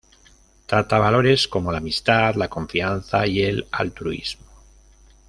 Trata 0.65 0.97
valores 0.97 1.47
como 1.47 1.71
la 1.71 1.77
amistad, 1.77 2.33
la 2.33 2.47
confianza 2.47 3.27
y 3.27 3.43
el 3.43 3.67
altruismo. 3.71 4.47